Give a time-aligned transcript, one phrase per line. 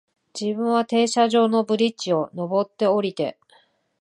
[0.33, 3.37] 自分は停車場のブリッジを、上って、降りて、